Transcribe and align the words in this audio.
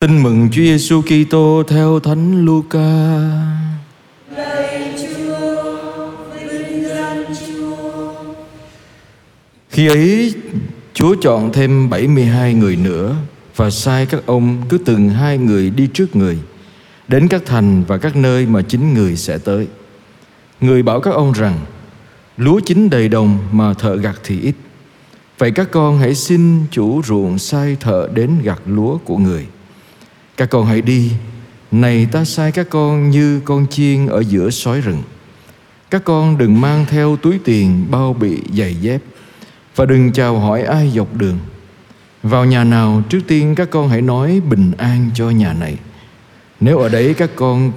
Tin 0.00 0.22
mừng 0.22 0.48
Chúa 0.52 0.62
Giêsu 0.62 1.02
Kitô 1.02 1.62
theo 1.68 2.00
Thánh 2.00 2.44
Luca. 2.44 2.78
Lạy 4.36 4.94
Chúa, 4.98 6.10
vinh 6.34 6.88
danh 6.88 7.24
Chúa. 7.46 8.12
Khi 9.68 9.88
ấy, 9.88 10.34
Chúa 10.94 11.14
chọn 11.20 11.52
thêm 11.52 11.90
72 11.90 12.54
người 12.54 12.76
nữa 12.76 13.16
và 13.56 13.70
sai 13.70 14.06
các 14.06 14.26
ông 14.26 14.62
cứ 14.68 14.78
từng 14.78 15.08
hai 15.08 15.38
người 15.38 15.70
đi 15.70 15.88
trước 15.94 16.16
người 16.16 16.38
đến 17.08 17.28
các 17.28 17.42
thành 17.46 17.84
và 17.84 17.98
các 17.98 18.16
nơi 18.16 18.46
mà 18.46 18.62
chính 18.62 18.94
người 18.94 19.16
sẽ 19.16 19.38
tới. 19.38 19.66
Người 20.60 20.82
bảo 20.82 21.00
các 21.00 21.14
ông 21.14 21.32
rằng: 21.32 21.58
Lúa 22.36 22.60
chín 22.60 22.90
đầy 22.90 23.08
đồng 23.08 23.38
mà 23.52 23.74
thợ 23.74 23.96
gặt 23.96 24.20
thì 24.24 24.40
ít. 24.40 24.54
Vậy 25.38 25.50
các 25.50 25.68
con 25.70 25.98
hãy 25.98 26.14
xin 26.14 26.66
chủ 26.70 27.02
ruộng 27.02 27.38
sai 27.38 27.76
thợ 27.80 28.08
đến 28.14 28.30
gặt 28.42 28.60
lúa 28.66 28.98
của 28.98 29.16
người. 29.16 29.46
Các 30.38 30.50
con 30.50 30.66
hãy 30.66 30.80
đi, 30.80 31.10
này 31.70 32.06
ta 32.12 32.24
sai 32.24 32.52
các 32.52 32.66
con 32.70 33.10
như 33.10 33.40
con 33.44 33.66
chiên 33.66 34.06
ở 34.06 34.20
giữa 34.20 34.50
sói 34.50 34.80
rừng. 34.80 35.02
Các 35.90 36.04
con 36.04 36.38
đừng 36.38 36.60
mang 36.60 36.86
theo 36.88 37.16
túi 37.16 37.38
tiền, 37.44 37.86
bao 37.90 38.12
bị, 38.12 38.38
giày 38.56 38.74
dép 38.74 39.02
và 39.76 39.86
đừng 39.86 40.12
chào 40.12 40.38
hỏi 40.38 40.62
ai 40.62 40.92
dọc 40.94 41.16
đường. 41.16 41.38
Vào 42.22 42.44
nhà 42.44 42.64
nào 42.64 43.02
trước 43.08 43.20
tiên 43.26 43.54
các 43.54 43.70
con 43.70 43.88
hãy 43.88 44.02
nói 44.02 44.40
bình 44.50 44.72
an 44.78 45.10
cho 45.14 45.30
nhà 45.30 45.52
này. 45.52 45.76
Nếu 46.60 46.78
ở 46.78 46.88
đấy 46.88 47.14
các 47.14 47.30
con 47.36 47.72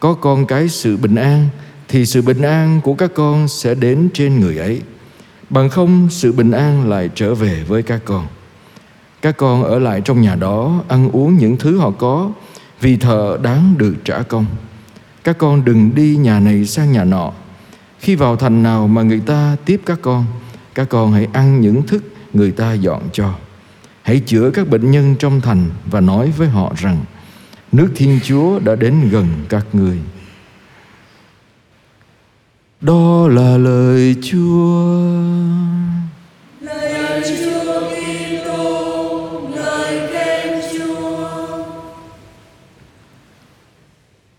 có 0.00 0.14
con 0.14 0.46
cái 0.46 0.68
sự 0.68 0.96
bình 0.96 1.14
an 1.14 1.48
thì 1.88 2.06
sự 2.06 2.22
bình 2.22 2.42
an 2.42 2.80
của 2.80 2.94
các 2.94 3.10
con 3.14 3.48
sẽ 3.48 3.74
đến 3.74 4.08
trên 4.14 4.40
người 4.40 4.58
ấy. 4.58 4.82
Bằng 5.50 5.68
không 5.68 6.08
sự 6.10 6.32
bình 6.32 6.50
an 6.50 6.88
lại 6.88 7.10
trở 7.14 7.34
về 7.34 7.64
với 7.68 7.82
các 7.82 8.00
con. 8.04 8.26
Các 9.24 9.36
con 9.36 9.62
ở 9.64 9.78
lại 9.78 10.00
trong 10.00 10.20
nhà 10.20 10.34
đó 10.34 10.82
ăn 10.88 11.10
uống 11.10 11.36
những 11.36 11.56
thứ 11.56 11.78
họ 11.78 11.90
có 11.90 12.30
vì 12.80 12.96
thợ 12.96 13.38
đáng 13.42 13.74
được 13.78 13.94
trả 14.04 14.22
công. 14.22 14.46
Các 15.24 15.38
con 15.38 15.64
đừng 15.64 15.94
đi 15.94 16.16
nhà 16.16 16.40
này 16.40 16.64
sang 16.64 16.92
nhà 16.92 17.04
nọ. 17.04 17.32
Khi 17.98 18.14
vào 18.14 18.36
thành 18.36 18.62
nào 18.62 18.88
mà 18.88 19.02
người 19.02 19.20
ta 19.20 19.56
tiếp 19.64 19.80
các 19.86 19.98
con, 20.02 20.24
các 20.74 20.88
con 20.88 21.12
hãy 21.12 21.28
ăn 21.32 21.60
những 21.60 21.86
thức 21.86 22.04
người 22.32 22.50
ta 22.50 22.72
dọn 22.72 23.02
cho. 23.12 23.34
Hãy 24.02 24.20
chữa 24.26 24.50
các 24.50 24.68
bệnh 24.68 24.90
nhân 24.90 25.14
trong 25.18 25.40
thành 25.40 25.70
và 25.90 26.00
nói 26.00 26.32
với 26.36 26.48
họ 26.48 26.72
rằng 26.76 27.04
nước 27.72 27.88
Thiên 27.96 28.20
Chúa 28.24 28.58
đã 28.58 28.74
đến 28.74 29.08
gần 29.10 29.26
các 29.48 29.66
người. 29.72 29.98
Đó 32.80 33.28
là 33.28 33.56
lời 33.56 34.16
Chúa. 34.22 35.24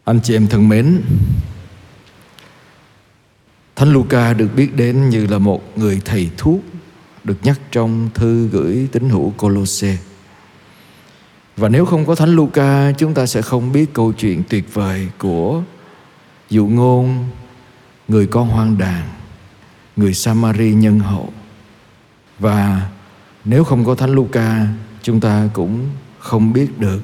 Anh 0.05 0.19
chị 0.23 0.35
em 0.35 0.47
thân 0.47 0.69
mến, 0.69 1.01
Thánh 3.75 3.93
Luca 3.93 4.33
được 4.33 4.47
biết 4.55 4.75
đến 4.75 5.09
như 5.09 5.27
là 5.27 5.37
một 5.37 5.77
người 5.77 6.01
thầy 6.05 6.29
thuốc 6.37 6.59
được 7.23 7.37
nhắc 7.43 7.59
trong 7.71 8.09
thư 8.13 8.47
gửi 8.47 8.87
tín 8.91 9.09
hữu 9.09 9.33
Colosse. 9.37 9.97
Và 11.57 11.69
nếu 11.69 11.85
không 11.85 12.05
có 12.05 12.15
Thánh 12.15 12.35
Luca, 12.35 12.91
chúng 12.91 13.13
ta 13.13 13.25
sẽ 13.25 13.41
không 13.41 13.71
biết 13.71 13.93
câu 13.93 14.13
chuyện 14.13 14.43
tuyệt 14.49 14.73
vời 14.73 15.07
của 15.17 15.63
dụ 16.49 16.67
ngôn 16.67 17.29
người 18.07 18.27
con 18.27 18.49
hoang 18.49 18.77
đàn, 18.77 19.03
người 19.95 20.13
Samari 20.13 20.73
nhân 20.73 20.99
hậu. 20.99 21.33
Và 22.39 22.89
nếu 23.45 23.63
không 23.63 23.85
có 23.85 23.95
Thánh 23.95 24.11
Luca, 24.11 24.67
chúng 25.01 25.19
ta 25.19 25.49
cũng 25.53 25.89
không 26.19 26.53
biết 26.53 26.79
được 26.79 27.01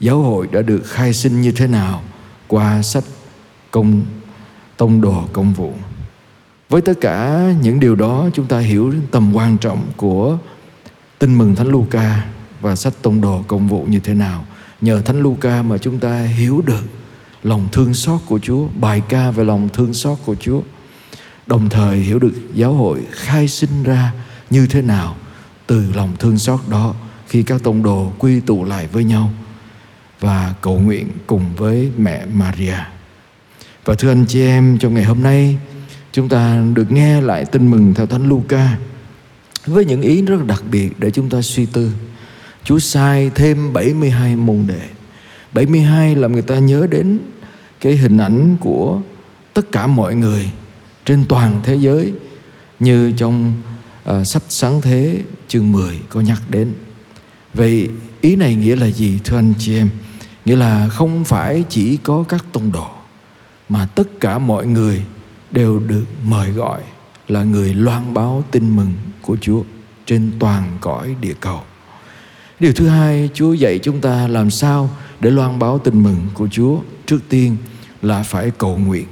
giáo 0.00 0.22
hội 0.22 0.48
đã 0.52 0.62
được 0.62 0.82
khai 0.84 1.12
sinh 1.12 1.40
như 1.40 1.52
thế 1.52 1.66
nào 1.66 2.02
qua 2.50 2.82
sách 2.82 3.04
công 3.70 4.02
tông 4.76 5.00
đồ 5.00 5.24
công 5.32 5.52
vụ. 5.52 5.72
Với 6.68 6.80
tất 6.80 6.94
cả 7.00 7.44
những 7.62 7.80
điều 7.80 7.96
đó 7.96 8.28
chúng 8.34 8.46
ta 8.46 8.58
hiểu 8.58 8.94
tầm 9.10 9.32
quan 9.36 9.58
trọng 9.58 9.86
của 9.96 10.38
tin 11.18 11.38
mừng 11.38 11.56
Thánh 11.56 11.68
Luca 11.68 12.26
và 12.60 12.76
sách 12.76 12.92
tông 13.02 13.20
đồ 13.20 13.44
công 13.46 13.68
vụ 13.68 13.84
như 13.88 14.00
thế 14.00 14.14
nào. 14.14 14.44
Nhờ 14.80 15.02
Thánh 15.02 15.20
Luca 15.22 15.62
mà 15.62 15.78
chúng 15.78 15.98
ta 15.98 16.22
hiểu 16.22 16.62
được 16.66 16.84
lòng 17.42 17.68
thương 17.72 17.94
xót 17.94 18.20
của 18.26 18.38
Chúa, 18.38 18.66
bài 18.80 19.02
ca 19.08 19.30
về 19.30 19.44
lòng 19.44 19.68
thương 19.72 19.94
xót 19.94 20.18
của 20.24 20.34
Chúa. 20.34 20.60
Đồng 21.46 21.68
thời 21.68 21.96
hiểu 21.96 22.18
được 22.18 22.32
giáo 22.54 22.72
hội 22.72 23.00
khai 23.10 23.48
sinh 23.48 23.82
ra 23.82 24.12
như 24.50 24.66
thế 24.66 24.82
nào 24.82 25.16
từ 25.66 25.92
lòng 25.94 26.16
thương 26.18 26.38
xót 26.38 26.60
đó 26.68 26.94
khi 27.26 27.42
các 27.42 27.62
tông 27.62 27.82
đồ 27.82 28.12
quy 28.18 28.40
tụ 28.40 28.64
lại 28.64 28.88
với 28.92 29.04
nhau 29.04 29.30
và 30.20 30.54
cầu 30.60 30.78
nguyện 30.78 31.08
cùng 31.26 31.44
với 31.56 31.90
mẹ 31.98 32.26
Maria. 32.32 32.76
Và 33.84 33.94
thưa 33.94 34.10
anh 34.10 34.24
chị 34.28 34.42
em, 34.42 34.78
trong 34.78 34.94
ngày 34.94 35.04
hôm 35.04 35.22
nay 35.22 35.58
chúng 36.12 36.28
ta 36.28 36.62
được 36.74 36.92
nghe 36.92 37.20
lại 37.20 37.44
tin 37.44 37.70
mừng 37.70 37.94
theo 37.94 38.06
Thánh 38.06 38.28
Luca 38.28 38.78
với 39.66 39.84
những 39.84 40.02
ý 40.02 40.22
rất 40.22 40.46
đặc 40.46 40.62
biệt 40.70 40.90
để 40.98 41.10
chúng 41.10 41.28
ta 41.30 41.42
suy 41.42 41.66
tư. 41.66 41.92
Chúa 42.64 42.78
sai 42.78 43.30
thêm 43.34 43.72
72 43.72 44.36
môn 44.36 44.64
đệ. 44.66 44.88
72 45.52 46.14
làm 46.14 46.32
người 46.32 46.42
ta 46.42 46.58
nhớ 46.58 46.86
đến 46.90 47.18
cái 47.80 47.96
hình 47.96 48.18
ảnh 48.18 48.56
của 48.60 49.00
tất 49.54 49.72
cả 49.72 49.86
mọi 49.86 50.14
người 50.14 50.50
trên 51.04 51.24
toàn 51.28 51.60
thế 51.64 51.74
giới 51.74 52.12
như 52.80 53.12
trong 53.16 53.52
à, 54.04 54.24
sách 54.24 54.42
sáng 54.48 54.80
thế 54.80 55.22
chương 55.48 55.72
10 55.72 56.00
có 56.08 56.20
nhắc 56.20 56.42
đến. 56.48 56.72
Vậy 57.54 57.88
ý 58.20 58.36
này 58.36 58.54
nghĩa 58.54 58.76
là 58.76 58.86
gì 58.86 59.18
thưa 59.24 59.36
anh 59.36 59.54
chị 59.58 59.76
em? 59.76 59.88
Nghĩa 60.44 60.56
là 60.56 60.88
không 60.88 61.24
phải 61.24 61.64
chỉ 61.68 61.96
có 61.96 62.24
các 62.28 62.44
tông 62.52 62.72
đồ 62.72 62.88
mà 63.68 63.86
tất 63.94 64.20
cả 64.20 64.38
mọi 64.38 64.66
người 64.66 65.04
đều 65.50 65.78
được 65.78 66.04
mời 66.24 66.50
gọi 66.50 66.80
là 67.28 67.42
người 67.44 67.74
loan 67.74 68.14
báo 68.14 68.44
tin 68.50 68.76
mừng 68.76 68.92
của 69.22 69.36
Chúa 69.40 69.62
trên 70.06 70.32
toàn 70.38 70.78
cõi 70.80 71.16
địa 71.20 71.34
cầu. 71.40 71.60
Điều 72.60 72.72
thứ 72.72 72.88
hai, 72.88 73.30
Chúa 73.34 73.52
dạy 73.52 73.78
chúng 73.78 74.00
ta 74.00 74.28
làm 74.28 74.50
sao 74.50 74.90
để 75.20 75.30
loan 75.30 75.58
báo 75.58 75.78
tin 75.78 76.02
mừng 76.02 76.26
của 76.34 76.48
Chúa. 76.48 76.78
Trước 77.06 77.20
tiên 77.28 77.56
là 78.02 78.22
phải 78.22 78.50
cầu 78.50 78.76
nguyện. 78.76 79.06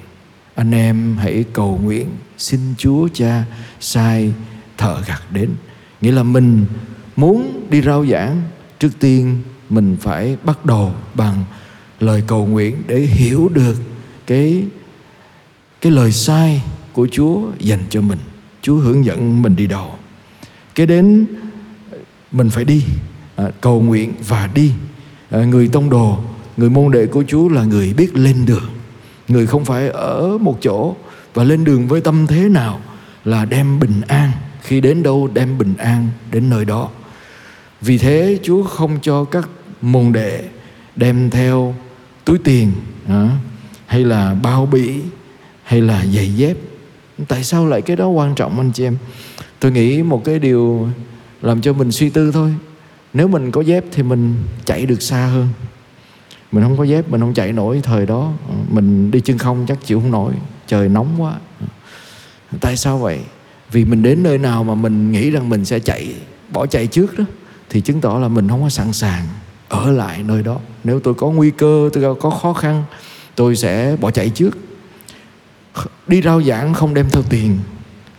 Anh 0.54 0.70
em 0.74 1.16
hãy 1.16 1.44
cầu 1.52 1.80
nguyện 1.82 2.08
xin 2.38 2.60
Chúa 2.78 3.08
Cha 3.14 3.44
sai 3.80 4.32
thợ 4.78 5.02
gặt 5.06 5.22
đến. 5.30 5.50
Nghĩa 6.00 6.12
là 6.12 6.22
mình 6.22 6.66
muốn 7.16 7.66
đi 7.70 7.82
rao 7.82 8.06
giảng, 8.06 8.42
trước 8.78 8.90
tiên 9.00 9.42
mình 9.70 9.96
phải 10.00 10.36
bắt 10.44 10.66
đầu 10.66 10.92
bằng 11.14 11.44
lời 12.00 12.22
cầu 12.26 12.46
nguyện 12.46 12.82
để 12.86 12.98
hiểu 12.98 13.48
được 13.54 13.76
cái 14.26 14.64
cái 15.80 15.92
lời 15.92 16.12
sai 16.12 16.62
của 16.92 17.08
Chúa 17.12 17.40
dành 17.58 17.80
cho 17.90 18.00
mình. 18.00 18.18
Chúa 18.62 18.76
hướng 18.76 19.04
dẫn 19.04 19.42
mình 19.42 19.56
đi 19.56 19.66
đầu. 19.66 19.90
Cái 20.74 20.86
đến 20.86 21.26
mình 22.32 22.50
phải 22.50 22.64
đi 22.64 22.84
à, 23.36 23.44
cầu 23.60 23.80
nguyện 23.80 24.12
và 24.28 24.50
đi. 24.54 24.72
À, 25.30 25.44
người 25.44 25.68
tông 25.68 25.90
đồ, 25.90 26.18
người 26.56 26.70
môn 26.70 26.92
đệ 26.92 27.06
của 27.06 27.24
Chúa 27.28 27.48
là 27.48 27.64
người 27.64 27.94
biết 27.94 28.14
lên 28.14 28.46
đường. 28.46 28.70
Người 29.28 29.46
không 29.46 29.64
phải 29.64 29.88
ở 29.88 30.38
một 30.38 30.58
chỗ 30.62 30.94
và 31.34 31.44
lên 31.44 31.64
đường 31.64 31.88
với 31.88 32.00
tâm 32.00 32.26
thế 32.26 32.48
nào 32.48 32.80
là 33.24 33.44
đem 33.44 33.80
bình 33.80 34.00
an 34.08 34.30
khi 34.62 34.80
đến 34.80 35.02
đâu 35.02 35.28
đem 35.34 35.58
bình 35.58 35.74
an 35.78 36.08
đến 36.30 36.50
nơi 36.50 36.64
đó. 36.64 36.88
Vì 37.80 37.98
thế 37.98 38.38
Chúa 38.42 38.62
không 38.62 38.98
cho 39.02 39.24
các 39.24 39.48
môn 39.82 40.12
đệ 40.12 40.44
đem 40.96 41.30
theo 41.30 41.74
túi 42.24 42.38
tiền 42.38 42.72
à, 43.08 43.30
hay 43.86 44.04
là 44.04 44.34
bao 44.34 44.66
bỉ, 44.66 45.00
hay 45.62 45.80
là 45.80 46.06
giày 46.06 46.34
dép. 46.34 46.56
Tại 47.28 47.44
sao 47.44 47.66
lại 47.66 47.82
cái 47.82 47.96
đó 47.96 48.08
quan 48.08 48.34
trọng 48.34 48.58
anh 48.58 48.72
chị 48.72 48.84
em? 48.84 48.96
Tôi 49.60 49.72
nghĩ 49.72 50.02
một 50.02 50.24
cái 50.24 50.38
điều 50.38 50.88
làm 51.42 51.60
cho 51.60 51.72
mình 51.72 51.92
suy 51.92 52.10
tư 52.10 52.32
thôi. 52.32 52.54
Nếu 53.14 53.28
mình 53.28 53.50
có 53.50 53.60
dép 53.60 53.84
thì 53.92 54.02
mình 54.02 54.34
chạy 54.64 54.86
được 54.86 55.02
xa 55.02 55.26
hơn. 55.26 55.48
Mình 56.52 56.64
không 56.64 56.76
có 56.76 56.84
dép 56.84 57.08
mình 57.08 57.20
không 57.20 57.34
chạy 57.34 57.52
nổi 57.52 57.80
thời 57.82 58.06
đó. 58.06 58.32
Mình 58.70 59.10
đi 59.10 59.20
chân 59.20 59.38
không 59.38 59.64
chắc 59.68 59.78
chịu 59.86 60.00
không 60.00 60.10
nổi. 60.10 60.32
Trời 60.66 60.88
nóng 60.88 61.22
quá. 61.22 61.34
Tại 62.60 62.76
sao 62.76 62.98
vậy? 62.98 63.18
Vì 63.72 63.84
mình 63.84 64.02
đến 64.02 64.22
nơi 64.22 64.38
nào 64.38 64.64
mà 64.64 64.74
mình 64.74 65.12
nghĩ 65.12 65.30
rằng 65.30 65.48
mình 65.48 65.64
sẽ 65.64 65.78
chạy 65.78 66.14
bỏ 66.52 66.66
chạy 66.66 66.86
trước 66.86 67.18
đó 67.18 67.24
thì 67.70 67.80
chứng 67.80 68.00
tỏ 68.00 68.18
là 68.18 68.28
mình 68.28 68.48
không 68.48 68.62
có 68.62 68.68
sẵn 68.68 68.92
sàng 68.92 69.26
ở 69.68 69.90
lại 69.90 70.22
nơi 70.22 70.42
đó. 70.42 70.58
Nếu 70.84 71.00
tôi 71.00 71.14
có 71.14 71.30
nguy 71.30 71.50
cơ, 71.50 71.90
tôi 71.92 72.14
có 72.20 72.30
khó 72.30 72.52
khăn, 72.52 72.84
tôi 73.34 73.56
sẽ 73.56 73.96
bỏ 74.00 74.10
chạy 74.10 74.30
trước. 74.30 74.58
Đi 76.06 76.22
rao 76.22 76.42
giảng 76.42 76.74
không 76.74 76.94
đem 76.94 77.10
theo 77.10 77.22
tiền. 77.22 77.58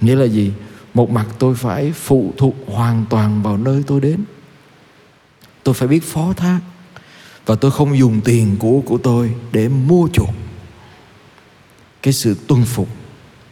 Nghĩa 0.01 0.15
là 0.15 0.25
gì? 0.25 0.51
Một 0.93 1.09
mặt 1.09 1.25
tôi 1.39 1.55
phải 1.55 1.91
phụ 1.91 2.33
thuộc 2.37 2.55
hoàn 2.67 3.05
toàn 3.09 3.43
vào 3.43 3.57
nơi 3.57 3.83
tôi 3.87 4.01
đến. 4.01 4.23
Tôi 5.63 5.73
phải 5.73 5.87
biết 5.87 6.03
phó 6.03 6.33
thác. 6.33 6.59
Và 7.45 7.55
tôi 7.55 7.71
không 7.71 7.97
dùng 7.97 8.21
tiền 8.21 8.55
của 8.59 8.81
của 8.85 8.97
tôi 8.97 9.31
để 9.51 9.67
mua 9.67 10.07
chuộc. 10.13 10.29
Cái 12.01 12.13
sự 12.13 12.35
tuân 12.47 12.63
phục, 12.65 12.87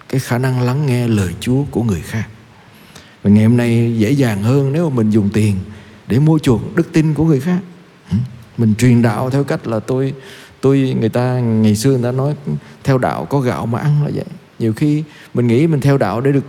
cái 0.09 0.19
khả 0.19 0.38
năng 0.38 0.61
lắng 0.61 0.85
nghe 0.85 1.07
lời 1.07 1.33
Chúa 1.39 1.63
của 1.71 1.83
người 1.83 2.01
khác. 2.01 2.27
Và 3.23 3.29
ngày 3.29 3.43
hôm 3.43 3.57
nay 3.57 3.95
dễ 3.97 4.11
dàng 4.11 4.43
hơn 4.43 4.73
nếu 4.73 4.89
mà 4.89 4.95
mình 4.95 5.09
dùng 5.09 5.29
tiền 5.33 5.55
để 6.07 6.19
mua 6.19 6.39
chuộc 6.39 6.75
đức 6.75 6.93
tin 6.93 7.13
của 7.13 7.25
người 7.25 7.39
khác 7.39 7.59
mình 8.57 8.75
truyền 8.77 9.01
đạo 9.01 9.30
theo 9.30 9.44
cách 9.44 9.68
là 9.68 9.80
tôi 9.80 10.13
tôi 10.62 10.95
người 11.00 11.09
ta 11.09 11.39
ngày 11.39 11.75
xưa 11.75 11.92
người 11.92 12.04
ta 12.04 12.12
nói 12.12 12.36
theo 12.83 12.98
đạo 12.98 13.25
có 13.25 13.39
gạo 13.39 13.65
mà 13.65 13.80
ăn 13.80 14.04
là 14.04 14.12
vậy. 14.15 14.25
Nhiều 14.59 14.74
khi 14.74 15.04
mình 15.33 15.48
nghĩ 15.48 15.68
mình 15.68 15.81
theo 15.81 15.98
đạo 15.98 16.21
để 16.21 16.31
được 16.31 16.45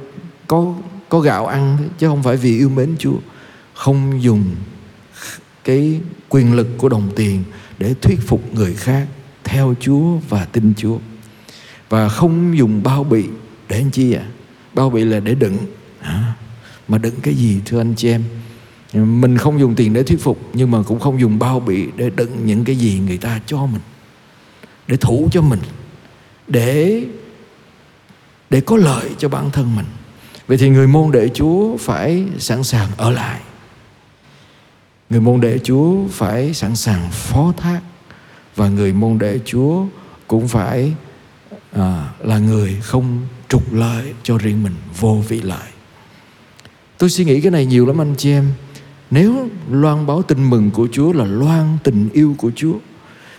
có 0.47 0.75
có 1.09 1.21
gạo 1.21 1.47
ăn 1.47 1.79
chứ 1.99 2.09
không 2.09 2.23
phải 2.23 2.37
vì 2.37 2.59
yêu 2.59 2.69
mến 2.69 2.97
Chúa. 2.99 3.17
Không 3.75 4.23
dùng 4.23 4.45
cái 5.65 6.01
quyền 6.29 6.55
lực 6.55 6.69
của 6.79 6.89
đồng 6.89 7.11
tiền 7.17 7.45
để 7.79 7.95
thuyết 8.03 8.21
phục 8.27 8.55
người 8.55 8.75
khác 8.75 9.07
theo 9.45 9.75
Chúa 9.81 10.17
và 10.29 10.45
tin 10.45 10.75
Chúa. 10.77 10.99
Và 11.89 12.09
không 12.09 12.59
dùng 12.59 12.83
bao 12.83 13.05
bị 13.05 13.25
để 13.69 13.77
anh 13.77 13.91
chi 13.91 14.13
ạ 14.13 14.23
à? 14.23 14.31
bao 14.75 14.91
bị 14.91 15.05
là 15.05 15.21
để 15.21 15.35
đựng. 15.35 15.57
À, 16.01 16.35
mà 16.89 16.99
đựng 16.99 17.15
cái 17.23 17.35
gì 17.35 17.61
thưa 17.65 17.81
anh 17.81 17.95
chị 17.97 18.09
em? 18.09 18.23
Mình 18.93 19.39
không 19.39 19.61
dùng 19.61 19.75
tiền 19.75 19.93
để 19.93 20.03
thuyết 20.03 20.21
phục 20.21 20.39
nhưng 20.53 20.71
mà 20.71 20.83
cũng 20.83 21.01
không 21.01 21.21
dùng 21.21 21.39
bao 21.39 21.61
bì 21.61 21.87
để 21.97 22.11
đựng 22.11 22.47
những 22.47 22.65
cái 22.65 22.77
gì 22.77 23.01
người 23.07 23.19
ta 23.19 23.41
cho 23.47 23.67
mình 23.67 23.83
để 24.87 24.97
thủ 24.97 25.29
cho 25.33 25.43
mình 25.43 25.61
để 26.49 27.05
để 28.51 28.61
có 28.61 28.77
lợi 28.77 29.11
cho 29.19 29.29
bản 29.29 29.51
thân 29.51 29.77
mình. 29.77 29.87
Vậy 30.47 30.59
thì 30.59 30.69
người 30.69 30.87
môn 30.87 31.13
đệ 31.13 31.29
chúa 31.35 31.77
phải 31.77 32.25
sẵn 32.39 32.65
sàng 32.65 32.89
ở 32.97 33.11
lại. 33.11 33.41
Người 35.11 35.21
môn 35.21 35.41
đệ 35.41 35.59
chúa 35.59 36.09
phải 36.11 36.55
sẵn 36.55 36.77
sàng 36.77 37.11
phó 37.11 37.53
thác 37.57 37.81
và 38.57 38.69
người 38.69 38.93
môn 38.93 39.19
đệ 39.19 39.39
chúa 39.45 39.85
cũng 40.27 40.49
phải 40.49 40.93
à, 41.73 42.09
là 42.19 42.39
người 42.39 42.77
không 42.83 43.27
trục 43.49 43.73
lợi 43.73 44.15
cho 44.23 44.39
riêng 44.39 44.63
mình 44.63 44.75
vô 44.99 45.23
vị 45.29 45.41
lợi. 45.41 45.69
Tôi 46.99 47.11
suy 47.11 47.25
nghĩ 47.25 47.41
cái 47.41 47.51
này 47.51 47.67
nhiều 47.67 47.87
lắm 47.87 48.01
anh 48.01 48.15
chị 48.19 48.31
em 48.31 48.53
nếu 49.11 49.49
loan 49.71 50.07
báo 50.07 50.23
tin 50.23 50.51
mừng 50.51 50.71
của 50.71 50.89
chúa 50.93 51.13
là 51.13 51.25
loan 51.25 51.79
tình 51.85 52.09
yêu 52.13 52.35
của 52.39 52.51
chúa, 52.57 52.75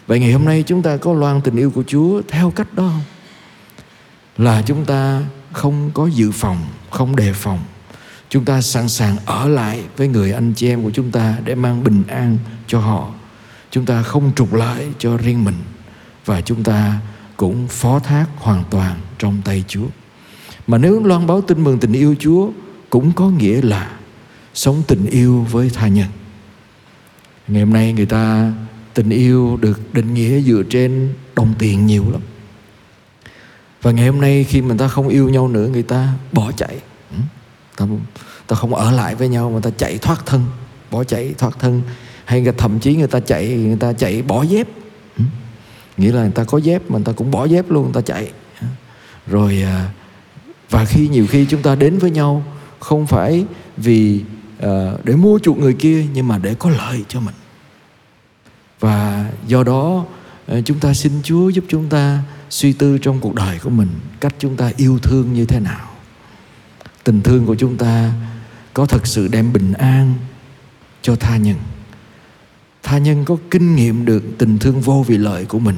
vậy 0.07 0.19
ngày 0.19 0.31
hôm 0.31 0.45
nay 0.45 0.63
chúng 0.67 0.81
ta 0.81 0.97
có 0.97 1.13
loan 1.13 1.41
tình 1.41 1.55
yêu 1.55 1.71
của 1.71 1.83
chúa 1.87 2.21
theo 2.27 2.51
cách 2.51 2.73
đó 2.73 2.83
không? 2.83 3.01
Là 4.37 4.61
chúng 4.61 4.85
ta 4.85 5.21
không 5.51 5.91
có 5.93 6.07
dự 6.07 6.31
phòng, 6.31 6.57
không 6.89 7.15
đề 7.15 7.33
phòng. 7.33 7.59
Chúng 8.29 8.45
ta 8.45 8.61
sẵn 8.61 8.89
sàng 8.89 9.17
ở 9.25 9.47
lại 9.47 9.83
với 9.97 10.07
người 10.07 10.31
anh 10.31 10.53
chị 10.53 10.69
em 10.69 10.83
của 10.83 10.91
chúng 10.91 11.11
ta 11.11 11.37
để 11.45 11.55
mang 11.55 11.83
bình 11.83 12.03
an 12.07 12.37
cho 12.67 12.79
họ. 12.79 13.09
Chúng 13.71 13.85
ta 13.85 14.03
không 14.03 14.31
trục 14.35 14.53
lợi 14.53 14.87
cho 14.99 15.17
riêng 15.17 15.43
mình 15.43 15.55
và 16.25 16.41
chúng 16.41 16.63
ta 16.63 16.99
cũng 17.37 17.67
phó 17.67 17.99
thác 17.99 18.25
hoàn 18.37 18.63
toàn 18.69 18.95
trong 19.17 19.41
tay 19.45 19.63
Chúa. 19.67 19.85
Mà 20.67 20.77
nếu 20.77 21.03
loan 21.03 21.27
báo 21.27 21.41
tin 21.41 21.63
mừng 21.63 21.79
tình 21.79 21.93
yêu 21.93 22.15
Chúa 22.19 22.49
cũng 22.89 23.11
có 23.11 23.29
nghĩa 23.29 23.61
là 23.61 23.91
sống 24.59 24.83
tình 24.87 25.05
yêu 25.05 25.45
với 25.51 25.69
tha 25.69 25.87
nhân. 25.87 26.07
Ngày 27.47 27.61
hôm 27.61 27.73
nay 27.73 27.93
người 27.93 28.05
ta 28.05 28.53
tình 28.93 29.09
yêu 29.09 29.57
được 29.61 29.93
định 29.93 30.13
nghĩa 30.13 30.41
dựa 30.41 30.63
trên 30.69 31.13
đồng 31.35 31.53
tiền 31.59 31.85
nhiều 31.85 32.05
lắm. 32.11 32.21
Và 33.81 33.91
ngày 33.91 34.07
hôm 34.07 34.21
nay 34.21 34.43
khi 34.43 34.61
mà 34.61 34.75
ta 34.77 34.87
không 34.87 35.07
yêu 35.07 35.29
nhau 35.29 35.47
nữa 35.47 35.67
người 35.67 35.83
ta 35.83 36.13
bỏ 36.31 36.51
chạy. 36.51 36.77
Ừ, 37.11 37.17
ta, 37.77 37.85
ta 38.47 38.55
không 38.55 38.75
ở 38.75 38.91
lại 38.91 39.15
với 39.15 39.27
nhau 39.27 39.51
mà 39.51 39.59
ta 39.59 39.69
chạy 39.77 39.97
thoát 39.97 40.25
thân, 40.25 40.43
bỏ 40.91 41.03
chạy 41.03 41.33
thoát 41.37 41.59
thân 41.59 41.81
hay 42.25 42.45
là 42.45 42.51
thậm 42.57 42.79
chí 42.79 42.95
người 42.95 43.07
ta 43.07 43.19
chạy 43.19 43.47
người 43.47 43.77
ta 43.79 43.93
chạy 43.93 44.21
bỏ 44.21 44.43
dép. 44.43 44.67
Ừ, 45.17 45.23
nghĩa 45.97 46.11
là 46.11 46.21
người 46.21 46.31
ta 46.31 46.43
có 46.43 46.57
dép 46.57 46.81
mà 46.89 46.97
người 46.97 47.05
ta 47.05 47.11
cũng 47.11 47.31
bỏ 47.31 47.45
dép 47.45 47.69
luôn 47.69 47.83
người 47.83 47.93
ta 47.93 48.01
chạy 48.01 48.31
ừ, 48.61 48.67
rồi 49.27 49.61
à, 49.63 49.89
và 50.69 50.85
khi 50.85 51.07
nhiều 51.07 51.27
khi 51.27 51.45
chúng 51.49 51.61
ta 51.61 51.75
đến 51.75 51.97
với 51.97 52.11
nhau 52.11 52.43
không 52.79 53.07
phải 53.07 53.45
vì 53.77 54.23
Ờ, 54.59 54.99
để 55.03 55.15
mua 55.15 55.39
chuộc 55.39 55.57
người 55.57 55.73
kia 55.73 56.05
nhưng 56.13 56.27
mà 56.27 56.37
để 56.37 56.55
có 56.59 56.69
lợi 56.69 57.05
cho 57.07 57.19
mình. 57.19 57.35
Và 58.79 59.29
do 59.47 59.63
đó 59.63 60.05
ờ, 60.47 60.61
chúng 60.61 60.79
ta 60.79 60.93
xin 60.93 61.11
Chúa 61.23 61.49
giúp 61.49 61.65
chúng 61.67 61.89
ta 61.89 62.23
suy 62.49 62.73
tư 62.73 62.97
trong 62.97 63.19
cuộc 63.19 63.35
đời 63.35 63.59
của 63.59 63.69
mình 63.69 63.89
cách 64.19 64.35
chúng 64.39 64.55
ta 64.55 64.71
yêu 64.77 64.99
thương 64.99 65.33
như 65.33 65.45
thế 65.45 65.59
nào. 65.59 65.89
Tình 67.03 67.21
thương 67.21 67.45
của 67.45 67.55
chúng 67.55 67.77
ta 67.77 68.11
có 68.73 68.85
thật 68.85 69.07
sự 69.07 69.27
đem 69.27 69.53
bình 69.53 69.73
an 69.73 70.13
cho 71.01 71.15
tha 71.15 71.37
nhân. 71.37 71.55
Tha 72.83 72.97
nhân 72.97 73.25
có 73.25 73.37
kinh 73.51 73.75
nghiệm 73.75 74.05
được 74.05 74.23
tình 74.37 74.59
thương 74.59 74.81
vô 74.81 75.05
vị 75.07 75.17
lợi 75.17 75.45
của 75.45 75.59
mình 75.59 75.77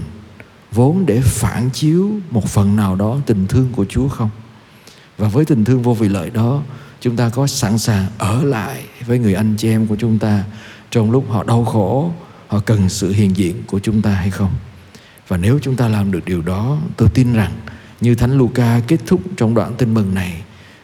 vốn 0.72 1.06
để 1.06 1.22
phản 1.24 1.70
chiếu 1.70 2.12
một 2.30 2.48
phần 2.48 2.76
nào 2.76 2.96
đó 2.96 3.18
tình 3.26 3.48
thương 3.48 3.70
của 3.76 3.86
Chúa 3.86 4.08
không? 4.08 4.30
Và 5.18 5.28
với 5.28 5.46
tình 5.46 5.66
thương 5.66 5.82
vô 5.82 5.94
vị 5.94 6.10
lợi 6.10 6.30
đó, 6.30 6.64
chúng 7.02 7.16
ta 7.16 7.30
có 7.30 7.48
sẵn 7.48 7.78
sàng 7.78 8.06
ở 8.18 8.44
lại 8.44 8.86
với 9.06 9.20
người 9.20 9.34
anh 9.34 9.56
chị 9.58 9.70
em 9.70 9.88
của 9.88 9.96
chúng 9.96 10.20
ta 10.20 10.44
trong 10.92 11.12
lúc 11.12 11.26
họ 11.30 11.44
đau 11.44 11.66
khổ, 11.66 12.12
họ 12.48 12.60
cần 12.60 12.90
sự 12.90 13.12
hiện 13.12 13.38
diện 13.38 13.64
của 13.68 13.80
chúng 13.80 14.02
ta 14.02 14.12
hay 14.12 14.30
không? 14.30 14.52
Và 15.28 15.38
nếu 15.38 15.60
chúng 15.62 15.76
ta 15.76 15.88
làm 15.88 16.12
được 16.12 16.26
điều 16.26 16.42
đó, 16.42 16.78
tôi 16.98 17.10
tin 17.14 17.34
rằng 17.34 17.52
như 18.02 18.16
Thánh 18.16 18.38
Luca 18.38 18.80
kết 18.88 19.00
thúc 19.08 19.22
trong 19.38 19.56
đoạn 19.56 19.74
tin 19.78 19.94
mừng 19.94 20.14
này, 20.14 20.42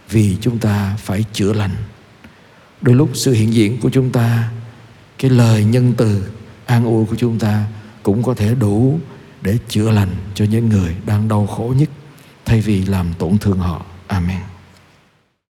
vì 0.10 0.38
chúng 0.42 0.58
ta 0.58 0.96
phải 1.00 1.26
chữa 1.34 1.54
lành. 1.54 1.76
Đôi 2.82 2.96
lúc 2.96 3.10
sự 3.14 3.34
hiện 3.34 3.54
diện 3.54 3.80
của 3.82 3.90
chúng 3.90 4.10
ta 4.10 4.52
cái 5.18 5.32
lời 5.32 5.66
nhân 5.66 5.94
từ 5.98 6.32
an 6.66 6.86
ủi 6.86 7.06
của 7.06 7.16
chúng 7.16 7.40
ta 7.40 7.66
cũng 8.04 8.24
có 8.24 8.34
thể 8.34 8.56
đủ 8.56 9.00
để 9.42 9.58
chữa 9.70 9.92
lành 9.92 10.16
cho 10.36 10.46
những 10.46 10.70
người 10.70 10.96
đang 11.06 11.28
đau 11.28 11.48
khổ 11.48 11.74
nhất 11.78 11.90
thay 12.46 12.62
vì 12.62 12.86
làm 12.86 13.14
tổn 13.20 13.38
thương 13.38 13.60
họ. 13.60 13.86
Amen. 14.08 14.57